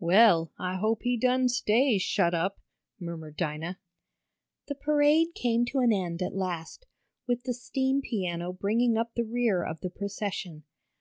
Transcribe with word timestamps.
"Well, 0.00 0.50
I 0.58 0.74
hope 0.74 1.04
he 1.04 1.16
done 1.16 1.48
stays 1.48 2.02
shut 2.02 2.34
up," 2.34 2.58
murmured 2.98 3.36
Dinah. 3.36 3.78
The 4.66 4.74
parade 4.74 5.34
came 5.36 5.64
to 5.66 5.78
an 5.78 5.92
end 5.92 6.20
at 6.20 6.34
last, 6.34 6.84
with 7.28 7.44
the 7.44 7.54
steam 7.54 8.02
piano 8.02 8.52
bringing 8.52 8.98
up 8.98 9.12
in 9.14 9.22
the 9.24 9.30
rear 9.32 9.62
of 9.62 9.78
the 9.78 9.90
procession. 9.90 10.64